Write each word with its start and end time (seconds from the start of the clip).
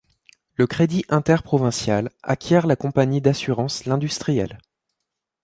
Le 0.55 0.65
Crédit 0.65 1.05
interprovincial 1.09 2.09
acquiert 2.23 2.65
la 2.65 2.75
compagnie 2.75 3.21
d'assurance 3.21 3.85
L'Industrielle. 3.85 4.57